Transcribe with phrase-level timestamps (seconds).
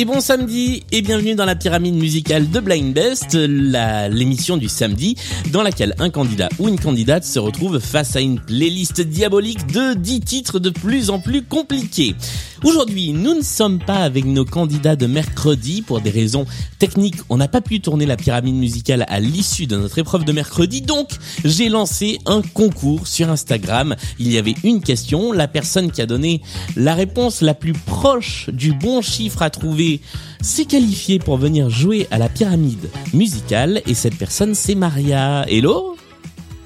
[0.00, 5.14] Et bon samedi et bienvenue dans la pyramide musicale de Blind Best, l'émission du samedi
[5.52, 9.92] dans laquelle un candidat ou une candidate se retrouve face à une playlist diabolique de
[9.92, 12.14] 10 titres de plus en plus compliqués.
[12.62, 16.44] Aujourd'hui, nous ne sommes pas avec nos candidats de mercredi pour des raisons
[16.78, 17.16] techniques.
[17.30, 20.82] On n'a pas pu tourner la pyramide musicale à l'issue de notre épreuve de mercredi,
[20.82, 21.08] donc
[21.42, 23.96] j'ai lancé un concours sur Instagram.
[24.18, 26.42] Il y avait une question, la personne qui a donné
[26.76, 30.00] la réponse la plus proche du bon chiffre à trouver
[30.42, 35.46] s'est qualifiée pour venir jouer à la pyramide musicale et cette personne c'est Maria.
[35.48, 35.96] Hello?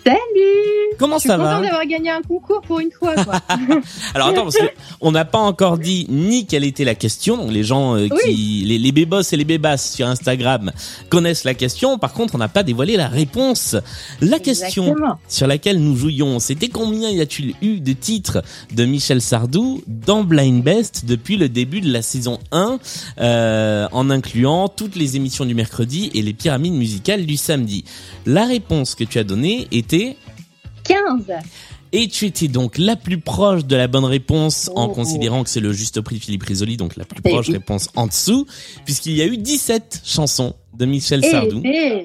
[0.05, 3.15] Salut Comment Je suis ça contente va d'avoir gagné un concours pour une fois.
[3.15, 3.41] Quoi.
[4.15, 4.65] Alors attends parce que
[5.01, 7.37] on n'a pas encore dit ni quelle était la question.
[7.37, 10.73] Donc les gens euh, qui les, les bébos et les bébasses sur Instagram
[11.09, 11.99] connaissent la question.
[11.99, 13.77] Par contre, on n'a pas dévoilé la réponse.
[14.21, 15.19] La question Exactement.
[15.29, 18.43] sur laquelle nous jouions, c'était combien y a-t-il eu de titres
[18.73, 22.79] de Michel Sardou dans Blind Best depuis le début de la saison 1
[23.21, 27.85] euh, en incluant toutes les émissions du mercredi et les pyramides musicales du samedi?
[28.27, 30.17] La réponse que tu as donnée était
[30.85, 31.33] 15.
[31.93, 34.93] et tu étais donc la plus proche de la bonne réponse en Oh.
[34.93, 37.89] considérant que c'est le juste prix de Philippe Risoli, donc la plus Eh proche réponse
[37.97, 38.47] en dessous,
[38.85, 41.63] puisqu'il y a eu 17 chansons de Michel Eh, Sardou.
[41.65, 42.05] eh,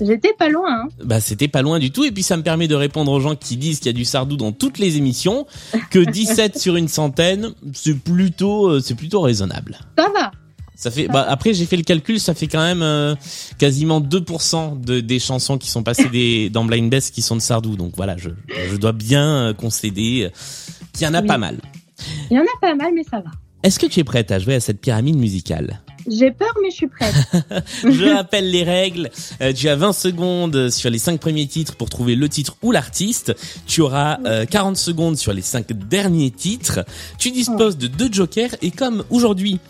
[0.00, 0.82] J'étais pas loin.
[0.84, 0.88] Hein.
[1.04, 3.36] Bah c'était pas loin du tout, et puis ça me permet de répondre aux gens
[3.36, 5.46] qui disent qu'il y a du Sardou dans toutes les émissions,
[5.90, 9.78] que 17 sur une centaine, c'est plutôt, euh, c'est plutôt raisonnable.
[9.96, 10.30] Ça va.
[10.82, 13.14] Ça fait, bah après j'ai fait le calcul, ça fait quand même euh,
[13.56, 17.40] quasiment 2% de, des chansons qui sont passées des, dans Blind Best qui sont de
[17.40, 18.30] Sardou, donc voilà, je,
[18.68, 20.30] je dois bien euh, concéder euh,
[20.92, 21.26] qu'il y en a Oui.
[21.28, 21.60] pas mal.
[22.32, 23.30] Il y en a pas mal, mais ça va.
[23.62, 25.82] Est-ce que tu es prête à jouer à cette pyramide musicale?
[26.10, 27.14] J'ai peur, mais je suis prête.
[27.84, 29.08] Je rappelle les règles.
[29.40, 32.72] Euh, tu as 20 secondes sur les 5 premiers titres pour trouver le titre ou
[32.72, 33.36] l'artiste.
[33.68, 36.80] Tu auras euh, 40 secondes sur les 5 derniers titres.
[37.18, 39.60] Tu disposes de deux jokers et comme aujourd'hui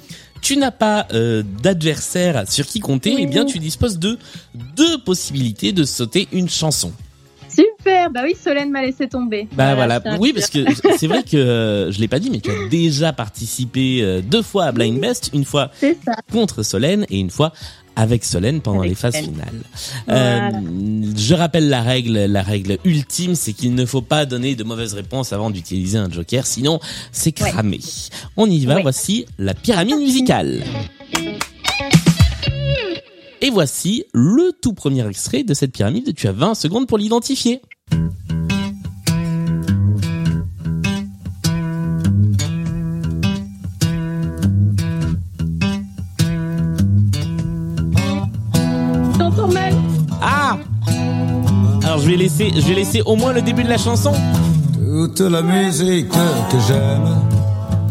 [0.42, 4.18] tu n'as pas euh, d'adversaire sur qui compter, eh bien tu disposes de
[4.54, 6.92] deux possibilités de sauter une chanson.
[7.48, 8.10] Super.
[8.10, 9.46] Bah oui, Solène m'a laissé tomber.
[9.52, 10.60] Bah voilà, oui parce que
[10.96, 14.42] c'est vrai que euh, je l'ai pas dit mais tu as déjà participé euh, deux
[14.42, 15.70] fois à Blind Best, une fois
[16.30, 17.52] contre Solène et une fois
[17.96, 19.30] avec Solène pendant Avec les phases Solène.
[19.32, 19.60] finales.
[20.06, 20.48] Voilà.
[20.48, 24.64] Euh, je rappelle la règle, la règle ultime, c'est qu'il ne faut pas donner de
[24.64, 26.80] mauvaises réponses avant d'utiliser un joker, sinon
[27.12, 27.50] c'est Ouais.
[27.50, 27.80] cramé.
[28.36, 28.82] On y va, Ouais.
[28.82, 30.62] voici la pyramide musicale.
[33.40, 36.14] Et voici le tout premier extrait de cette pyramide.
[36.14, 37.60] Tu as 20 secondes pour l'identifier.
[52.12, 54.12] Vais laisser, je vais laisser au moins le début de la chanson.
[54.76, 57.08] Toute la musique que j'aime.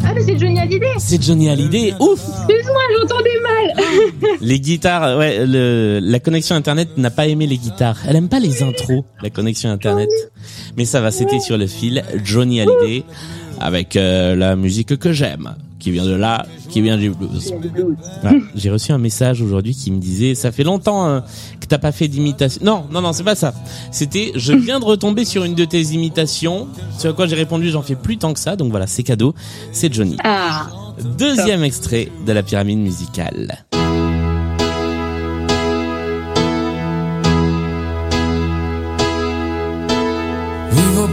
[0.03, 0.93] Ah, mais c'est Johnny Hallyday.
[0.99, 1.95] C'est Johnny Hallyday.
[1.99, 4.37] Ouf Excuse-moi, j'entendais mal.
[4.41, 7.97] Les guitares, ouais, le, la connexion internet n'a pas aimé les guitares.
[8.07, 10.09] Elle aime pas les intros, la connexion internet.
[10.77, 13.03] Mais ça va, c'était sur le fil Johnny Hallyday
[13.59, 17.53] avec euh, la musique que j'aime, qui vient de là, qui vient du blues.
[18.22, 18.38] Voilà.
[18.56, 21.24] J'ai reçu un message aujourd'hui qui me disait ça fait longtemps hein,
[21.59, 22.62] que t'as pas fait d'imitation.
[22.64, 23.53] Non, non, non, c'est pas ça.
[23.92, 26.68] C'était je viens de retomber sur une de tes imitations.
[26.97, 28.56] Sur quoi j'ai répondu j'en fais plus tant que ça.
[28.56, 29.34] Donc voilà, c'est cadeau.
[29.72, 30.18] C'est Johnny.
[30.24, 30.69] Ah.
[31.18, 33.66] Deuxième extrait de la pyramide musicale.
[40.91, 41.07] Vivo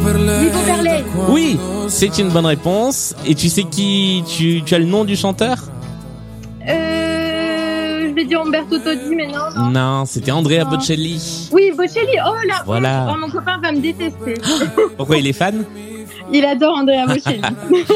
[1.28, 1.58] Oui,
[1.88, 3.14] c'est une bonne réponse.
[3.26, 5.56] Et tu sais qui tu, tu as le nom du chanteur?
[6.68, 9.70] Euh, je vais dire Umberto Tozzi, mais non, non.
[9.70, 10.70] Non, c'était Andrea Non.
[10.70, 11.48] Bocelli.
[11.52, 12.16] Oui, Bocelli.
[12.26, 12.62] Oh là.
[12.66, 13.08] Voilà.
[13.12, 14.34] Oh, mon copain va me détester.
[14.96, 15.64] Pourquoi il est fan?
[16.32, 17.40] Il adore Andrea Bocelli.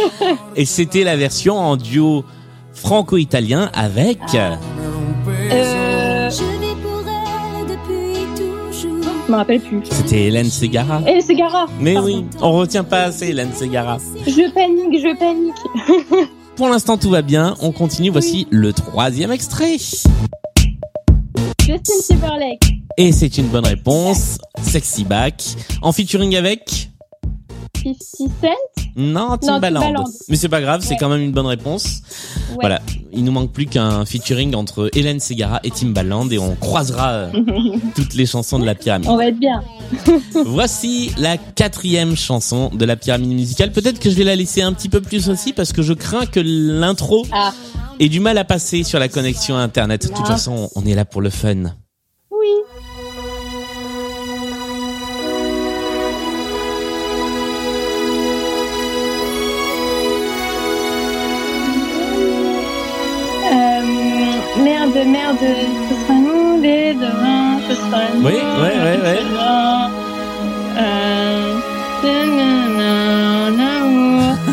[0.56, 2.24] Et c'était la version en duo
[2.74, 4.18] franco-italien avec
[5.50, 6.30] Euh,
[9.32, 9.80] je me rappelle plus.
[9.90, 11.00] c'était Hélène Segara.
[11.06, 11.64] Eh, c'est Gara.
[11.80, 12.08] Mais Pardon.
[12.08, 13.96] oui, on retient pas assez Hélène Segara.
[14.26, 16.28] Je panique, je panique.
[16.56, 19.78] Pour l'instant tout va bien, on continue, voici le troisième extrait.
[21.64, 22.60] Justin Timberlake.
[22.98, 25.42] Et c'est une bonne réponse, Sexy Back,
[25.80, 26.90] en featuring avec
[27.82, 27.96] 50
[28.40, 28.48] Cent.
[28.96, 29.80] Non, Timbaland.
[29.80, 30.04] Timbaland.
[30.28, 32.02] Mais c'est pas grave, c'est quand même une bonne réponse.
[32.50, 32.56] Ouais.
[32.60, 32.80] Voilà,
[33.12, 37.30] il nous manque plus qu'un featuring entre Hélène Segara et Timbaland et on croisera euh,
[37.94, 39.08] toutes les chansons de la pyramide.
[39.08, 39.62] On va être bien.
[40.44, 43.72] Voici la quatrième chanson de la pyramide musicale.
[43.72, 46.26] Peut-être que je vais la laisser un petit peu plus aussi parce que je crains
[46.26, 47.52] que l'intro Ah.
[47.98, 50.02] ait du mal à passer sur la connexion internet.
[50.02, 50.32] De toute Ah.
[50.32, 51.74] façon, on est là pour le fun.
[65.04, 68.24] Ce sera nous les demain, ce sera nous.
[68.26, 69.18] Oui, ouais, ouais, ouais.
[70.78, 71.58] Euh,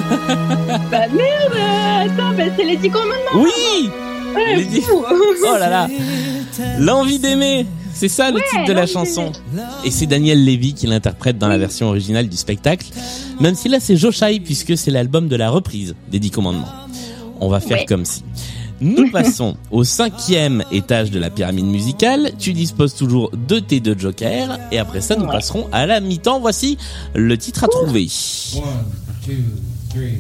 [0.92, 1.58] bah merde,
[2.02, 3.16] attends, bah c'est les 10 commandements.
[3.36, 3.90] Oui
[4.36, 4.86] Ouais, les dix-.
[4.92, 5.88] Oh là là
[6.80, 9.32] L'envie d'aimer C'est ça le Ouais, titre de la chanson.
[9.84, 12.88] Et c'est Daniel Lévy qui l'interprète dans la version originale du spectacle.
[13.40, 16.68] Même si là c'est Joshai puisque c'est l'album de la reprise des Dix Commandements.
[17.40, 17.86] On va faire Ouais.
[17.86, 18.24] comme si.
[18.82, 22.32] Nous passons au cinquième étage de la pyramide musicale.
[22.40, 24.58] Tu disposes toujours de tes deux jokers.
[24.72, 25.32] Et après ça, nous Ouais.
[25.32, 26.40] passerons à la mi-temps.
[26.40, 26.78] Voici
[27.14, 28.08] le titre à trouver.
[28.56, 28.64] One,
[29.26, 29.34] two,
[29.90, 30.20] three.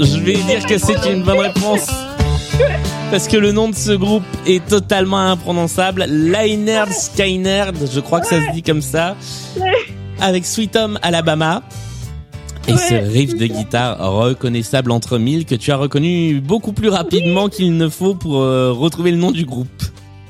[0.00, 1.88] Je vais dire que c'est une bonne réponse.
[3.10, 6.04] Parce que le nom de ce groupe est totalement imprononçable.
[6.08, 9.16] Leinerd Skynerd, je crois que ça se dit comme ça.
[10.20, 11.62] Avec Sweet Home Alabama.
[12.66, 16.90] Et Ouais, ce riff de guitare reconnaissable entre mille que tu as reconnu beaucoup plus
[16.90, 19.68] rapidement qu'il ne faut pour euh, retrouver le nom du groupe.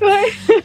[0.01, 0.55] Ouais.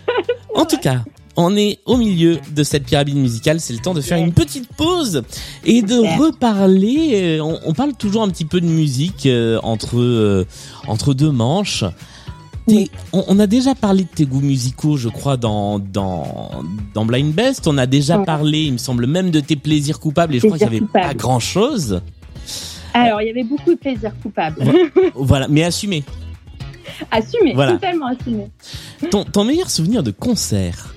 [0.57, 0.99] En tout cas,
[1.37, 3.61] on est au milieu de cette pyramide musicale.
[3.61, 5.23] C'est le temps de faire une petite pause
[5.65, 7.11] et de reparler.
[7.15, 10.47] euh, On, on parle toujours un petit peu de musique euh, entre euh,
[10.87, 11.85] entre deux manches.
[12.67, 12.91] Oui.
[13.13, 16.63] On, on a déjà parlé de tes goûts musicaux, je crois, dans dans
[16.95, 17.67] dans Blind Best.
[17.67, 18.25] On a déjà Ouais.
[18.25, 20.35] parlé, il me semble, même de tes plaisirs coupables.
[20.35, 21.19] Et je crois qu'il y avait Plaisirs pas coupables.
[21.21, 22.01] grand chose.
[22.95, 24.65] Alors, il y avait beaucoup de plaisir coupable.
[25.15, 26.05] Voilà, mais assumé.
[27.11, 27.73] assumé, Voilà.
[27.73, 28.47] totalement assumé.
[29.11, 30.94] Ton ton meilleur souvenir de concert,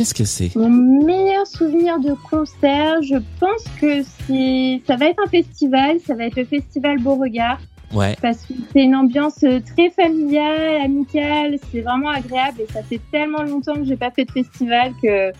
[0.00, 0.56] qu'est-ce que c'est?
[0.56, 6.14] Mon meilleur souvenir de concert, je pense que c'est, ça va être un festival, ça
[6.14, 7.58] va être le festival Beauregard,
[7.92, 8.16] Ouais.
[8.22, 13.00] parce que c'est une ambiance euh, très familiale, amicale, c'est vraiment agréable et ça fait
[13.12, 15.32] tellement longtemps que j'ai pas fait de festival que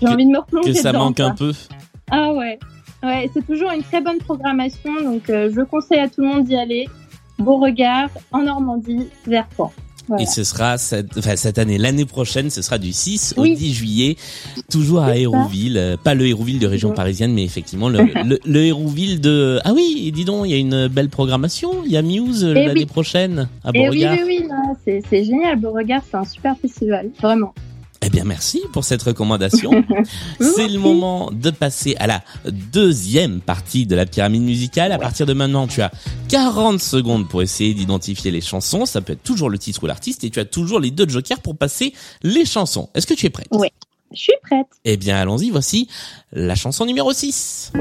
[0.00, 1.26] j'ai envie de me replonger Que ça dedans, manque quoi.
[1.26, 1.52] un peu?
[2.10, 2.58] Ah ouais,
[3.02, 6.44] ouais, c'est toujours une très bonne programmation, donc euh, je conseille à tout le monde
[6.44, 6.86] d'y aller.
[7.38, 9.70] Beauregard, en Normandie, vers Caen.
[10.08, 10.22] Voilà.
[10.22, 13.54] Et ce sera cette, enfin, cette année, l'année prochaine, ce sera du 6 au Oui.
[13.56, 14.16] 10 juillet,
[14.70, 15.16] toujours à.
[15.16, 19.60] Hérouville, euh, pas le Hérouville de région parisienne, mais effectivement le, le, le Hérouville de.
[19.64, 21.70] Ah oui, et dis donc, il y a une belle programmation.
[21.84, 22.86] Il y a Muse Eh l'année oui.
[22.86, 24.16] prochaine à Et oui, Beauregard.
[24.26, 25.58] oui, oui, non, c'est, c'est génial.
[25.60, 27.52] Beauregard, c'est un super festival, vraiment.
[28.08, 29.70] Eh bien, merci pour cette recommandation.
[30.40, 34.92] C'est le moment de passer à la deuxième partie de la pyramide musicale.
[34.92, 35.92] À partir de maintenant, tu as
[36.30, 38.86] 40 secondes pour essayer d'identifier les chansons.
[38.86, 41.40] Ça peut être toujours le titre ou l'artiste et tu as toujours les deux jokers
[41.40, 42.88] pour passer les chansons.
[42.94, 43.48] Est-ce que tu es prête?
[43.50, 43.72] Ouais.
[44.14, 44.68] Je suis prête.
[44.86, 45.50] Eh bien, allons-y.
[45.50, 45.86] Voici
[46.32, 47.72] la chanson numéro 6.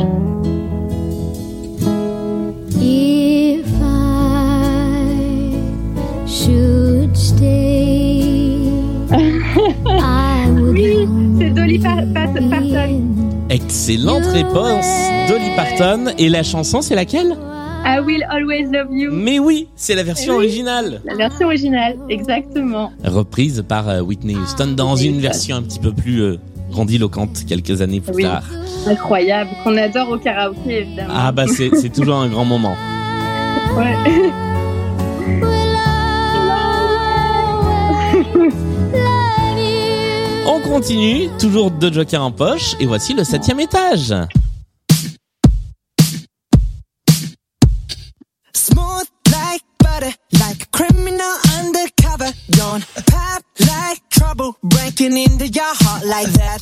[0.00, 0.29] If
[13.80, 14.86] Excellente réponse,
[15.26, 16.12] Dolly Parton.
[16.18, 17.34] Et la chanson, c'est laquelle?
[17.82, 19.10] I will always love you.
[19.10, 20.44] Mais oui, c'est la version Eh oui.
[20.44, 21.00] originale.
[21.06, 22.92] La version originale, exactement.
[23.02, 25.22] Reprise par euh, Whitney Houston dans une Houston.
[25.22, 26.36] version un petit peu plus euh,
[26.70, 28.22] grandiloquente quelques années plus Oui.
[28.24, 28.42] tard.
[28.86, 31.14] Incroyable, qu'on adore au karaoké, évidemment.
[31.16, 32.76] Ah bah c'est c'est toujours un grand moment.
[33.78, 33.96] Ouais.
[40.70, 44.14] continue, toujours deux jokers en poche, et voici le septième étage.
[48.54, 52.30] Smooth like butter, like a criminal undercover.
[52.50, 56.60] Don't pop like trouble, breaking into your heart like that.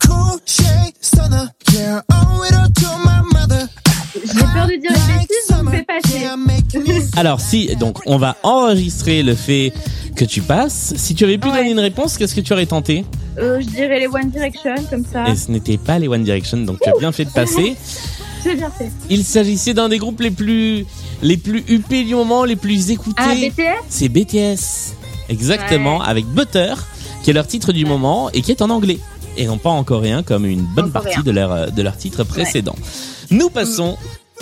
[0.00, 3.09] Cool shade stunner, yeah, owe it all to.
[4.14, 7.10] J'ai peur de dire une bêtise, donc je vais passer.
[7.16, 9.72] Alors si, donc on va enregistrer le fait
[10.16, 10.94] que tu passes.
[10.96, 11.58] Si tu avais pu Ouais.
[11.58, 13.04] donner une réponse, qu'est-ce que tu aurais tenté?
[13.38, 15.28] Euh, je dirais les One Direction, comme ça.
[15.28, 17.76] Et ce n'était pas les One Direction, donc tu as bien fait de passer.
[18.44, 18.90] J'ai bien fait.
[19.10, 20.84] Il s'agissait d'un des groupes les plus
[21.22, 23.22] les plus huppés du moment, les plus écoutés.
[23.22, 24.94] Ah, BTS C'est BTS.
[25.28, 26.04] Exactement, Ouais.
[26.08, 26.74] avec Butter,
[27.22, 28.98] qui est leur titre du moment et qui est en anglais.
[29.36, 31.22] Et non pas en coréen comme une bonne En partie coréen.
[31.22, 32.74] de leur, euh, de leur titre précédent.
[33.30, 33.96] Nous passons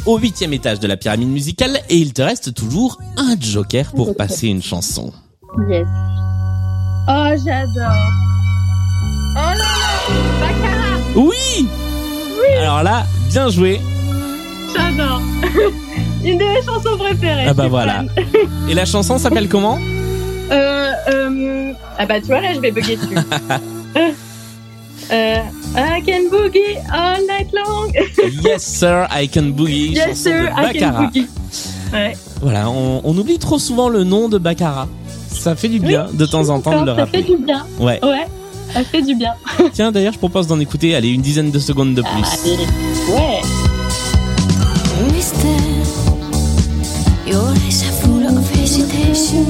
[0.06, 4.16] au huitième étage de la pyramide musicale et il te reste toujours un joker pour
[4.16, 5.12] passer une chanson.
[5.68, 5.86] Yes.
[7.08, 7.92] Oh, j'adore.
[9.34, 11.68] Oh là là Baccarat Oui,
[12.60, 13.80] Alors là, bien joué.
[14.74, 15.20] J'adore
[16.24, 17.46] Une de mes chansons préférées.
[17.46, 18.04] Ah bah voilà.
[18.68, 19.78] Et la chanson s'appelle comment?
[20.50, 23.14] Euh, euh, ah bah tu vois là je vais bugger dessus.
[25.10, 25.38] euh,
[25.76, 27.92] I can boogie all night long.
[28.44, 29.94] Yes sir, I can boogie.
[29.94, 31.26] yes sir, I can boogie.
[31.92, 32.16] Ouais.
[32.42, 34.88] Voilà, on, on oublie trop souvent le nom de Baccarat.
[35.30, 37.22] Ça fait du bien de temps en temps de le Ça fait rappeler.
[37.22, 37.64] du bien.
[37.78, 37.98] Ouais.
[38.04, 38.26] Ouais,
[38.74, 39.32] ça fait du bien.
[39.72, 42.10] Tiens, d'ailleurs, je propose d'en écouter, allez, une dizaine de secondes de plus.
[42.44, 42.56] Allez.
[43.14, 43.40] Ouais.
[45.14, 45.48] Mister,
[47.26, 49.44] your eyes are full of hesitation.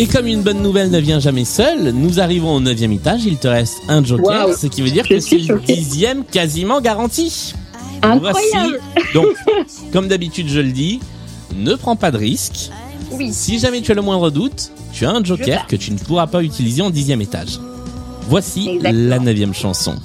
[0.00, 3.36] Et comme une bonne nouvelle ne vient jamais seule, nous arrivons au neuvième étage, il
[3.36, 7.52] te reste un joker, ce qui veut dire Je que c'est le dixième quasiment garanti.
[8.02, 8.78] Incroyable.
[8.94, 9.12] Voici.
[9.12, 9.26] Donc,
[9.92, 11.00] comme d'habitude, je le dis,
[11.56, 12.70] ne prends pas de risque.
[13.10, 13.32] Oui.
[13.32, 16.28] Si jamais tu as le moindre doute, tu as un joker que tu ne pourras
[16.28, 17.58] pas utiliser en dixième étage.
[18.28, 19.08] Voici Exactement.
[19.08, 19.96] la neuvième chanson.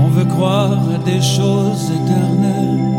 [0.00, 2.97] On veut croire à des choses éternelles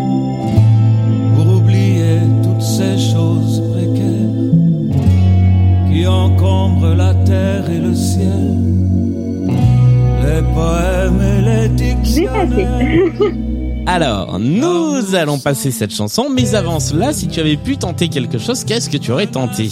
[12.03, 12.65] J'ai passé.
[13.85, 18.37] Alors, nous allons passer cette chanson, mais avant cela, si tu avais pu tenter quelque
[18.37, 19.69] chose, qu'est-ce que tu aurais tenté?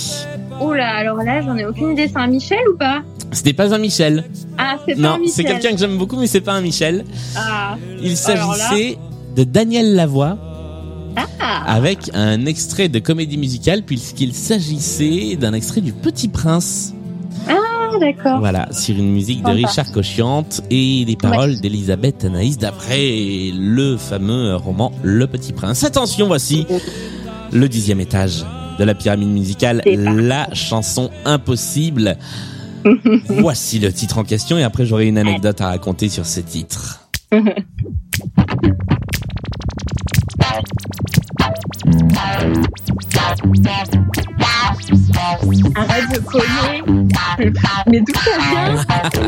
[0.60, 2.08] Oh là, alors là, j'en ai aucune idée.
[2.08, 3.04] C'est un Michel ou pas?
[3.32, 4.24] C'était pas un Michel.
[4.58, 5.34] Ah, c'est pas Non, un Michel.
[5.36, 7.06] c'est quelqu'un que j'aime beaucoup, mais c'est pas un Michel.
[7.36, 7.76] Ah.
[8.02, 8.98] Il s'agissait
[9.36, 10.38] de Daniel Lavoie
[11.40, 11.64] Ah.
[11.68, 16.94] avec un extrait de comédie musicale puisqu'il s'agissait d'un extrait du Petit Prince.
[17.48, 17.54] Ah,
[18.00, 18.40] d'accord.
[18.40, 19.52] Voilà, sur une musique de.
[19.52, 25.84] Richard Cochiante et les paroles d'Elisabeth Anaïs d'après le fameux roman Le Petit Prince.
[25.84, 26.68] Attention, voici
[27.52, 28.46] le dixième étage
[28.78, 32.18] de la pyramide musicale, la chanson impossible.
[33.28, 37.10] voici le titre en question et après j'aurai une anecdote à raconter sur ce titre.
[45.76, 46.84] Arrête de cogner.
[47.88, 48.78] Mais d'où ça vient?
[48.78, 49.20] Ça a été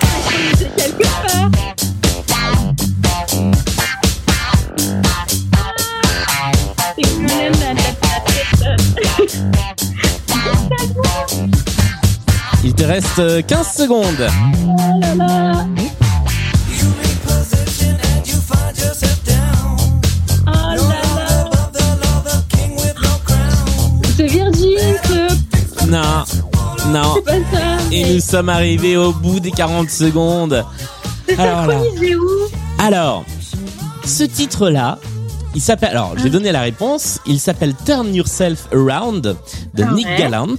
[0.00, 1.50] synchronisé quelque part.
[12.64, 14.28] Il te reste euh, 15 secondes.
[14.66, 15.66] Oh là là.
[25.88, 26.24] Non,
[26.88, 27.14] non.
[27.14, 27.76] c'est pas ça.
[27.92, 30.64] Et nous sommes arrivés au bout des 40 secondes.
[31.38, 31.80] Alors là.
[32.78, 33.24] Alors,
[34.04, 34.98] ce titre-là,
[35.54, 35.90] il s'appelle.
[35.90, 37.20] Alors, j'ai donné la réponse.
[37.26, 39.36] Il s'appelle Turn Yourself Around
[39.74, 40.16] de Ah Nick ouais.
[40.18, 40.56] Gallant.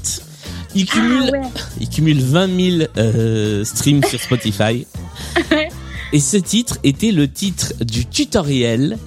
[0.75, 1.47] Il cumule, Ah ouais.
[1.79, 4.85] il cumule 20 000 euh, streams sur Spotify.
[6.13, 8.97] Et ce titre était le titre du tutoriel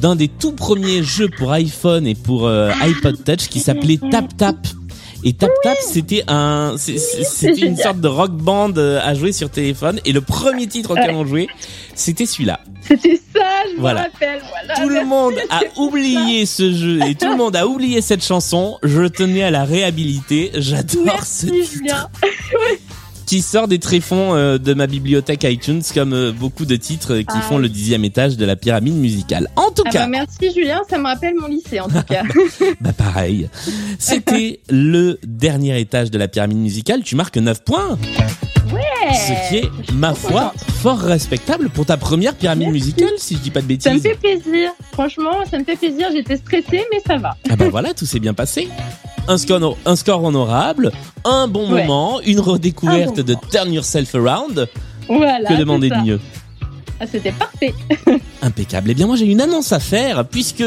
[0.00, 4.36] d'un des tout premiers jeux pour iPhone et pour euh, iPod Touch qui s'appelait Tap
[4.36, 4.56] Tap.
[5.24, 9.50] Et Tap Tap, c'était un, c'était une sorte de rock band euh, à jouer sur
[9.50, 10.00] téléphone.
[10.04, 11.46] Et le premier titre auquel on jouait,
[11.94, 12.60] c'était celui-là.
[12.80, 13.40] C'était ça,
[13.72, 14.00] je Voilà.
[14.00, 14.42] me rappelle.
[14.50, 14.74] Voilà.
[14.82, 18.78] Tout le monde a oublié ce jeu et tout le monde a oublié cette chanson.
[18.82, 20.50] Je tenais à la réhabiliter.
[20.54, 22.08] J'adore ce titre Julien.
[23.32, 27.24] Qui sort des tréfonds euh, de ma bibliothèque iTunes comme euh, beaucoup de titres qui
[27.28, 29.48] Ah font le dixième étage de la pyramide musicale.
[29.56, 32.24] En tout Ah cas, bah merci Julien, ça me rappelle mon lycée en tout cas.
[32.82, 33.48] bah pareil.
[33.98, 37.00] C'était le dernier étage de la pyramide musicale.
[37.04, 37.98] Tu marques 9 points.
[39.14, 42.80] Ce qui est, ma foi, fort respectable pour ta première pyramide Merci.
[42.80, 44.02] musicale, si je dis pas de Ça me bêtises.
[44.02, 44.72] fait plaisir.
[44.92, 46.08] Franchement, ça me fait plaisir.
[46.12, 47.34] J'étais stressée, mais ça va.
[47.48, 48.68] Ah bah voilà, tout s'est bien passé.
[49.28, 50.90] Un score, un score honorable,
[51.24, 51.82] un bon Ouais.
[51.82, 54.68] moment, une redécouverte Un bon de Turn Yourself Around.
[55.08, 55.48] Voilà.
[55.48, 56.20] que demander de mieux
[57.02, 57.74] Ah, C'était parfait.
[58.42, 58.92] Impeccable.
[58.92, 60.62] Eh bien, moi, j'ai une annonce à faire puisque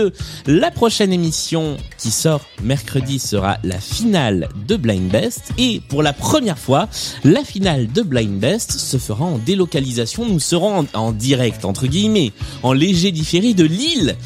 [0.45, 6.11] la prochaine émission qui sort mercredi sera la finale de Blind Best et pour la
[6.11, 6.89] première fois,
[7.23, 10.25] la finale de Blind Best se fera en délocalisation.
[10.25, 14.17] Nous serons en, en direct, entre guillemets, en léger différé de Lille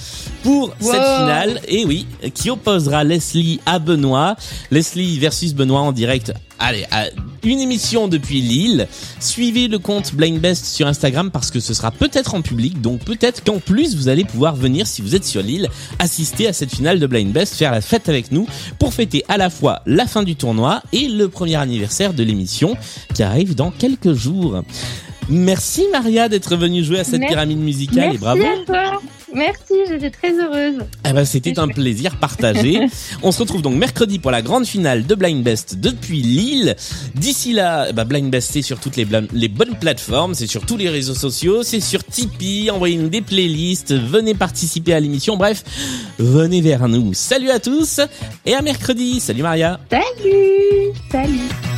[0.41, 1.61] pour cette finale.
[1.67, 4.35] Et oui, qui opposera Leslie à Benoît.
[4.71, 6.33] Leslie versus Benoît en direct.
[6.57, 7.05] Allez, à
[7.43, 8.88] une émission depuis Lille.
[9.19, 13.01] Suivez le compte Blind Best sur Instagram parce que ce sera peut-être en public, donc
[13.03, 15.69] peut-être qu'en plus vous allez pouvoir venir si vous êtes sur l'île,
[16.00, 19.38] assister à cette finale de Blind Best, faire la fête avec nous pour fêter à
[19.38, 22.75] la fois la fin du tournoi et le premier anniversaire de l'émission
[23.13, 24.63] qui arrive dans quelques jours.
[25.29, 27.27] Merci Maria d'être venue jouer à cette Merci.
[27.34, 28.41] pyramide musicale Merci et bravo.
[28.43, 29.01] à toi.
[29.33, 30.83] Merci, j'étais très heureuse.
[31.07, 32.79] Eh ben, c'était un plaisir partagé.
[33.24, 36.75] On se retrouve donc mercredi pour la grande finale de Blind Best depuis Lille.
[37.15, 40.77] D'ici là, ben, Blind Best c'est sur toutes les, les bonnes plateformes, c'est sur tous
[40.77, 42.71] les réseaux sociaux, c'est sur Tipeee.
[42.71, 45.38] Envoyez-nous des playlists, venez participer à l'émission.
[45.38, 45.63] Bref,
[46.17, 47.13] venez vers nous.
[47.13, 48.01] Salut à tous
[48.45, 49.19] et à mercredi.
[49.19, 49.79] Salut Maria.
[49.89, 50.93] Salut.
[51.12, 51.68] Salut.